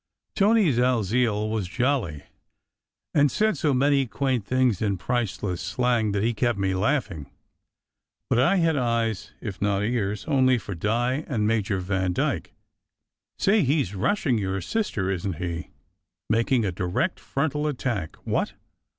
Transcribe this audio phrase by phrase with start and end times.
[0.35, 2.23] Tony Dalziel was jolly,
[3.13, 7.29] and said so many quaint things in priceless slang that he kept me laughing;
[8.27, 12.51] but I had eyes if not ears only for Di and Major Vandyke.
[13.37, 15.69] "Say, he s rushing your sister, isn t he?
[16.31, 18.53] Making a direct frontal attack what?"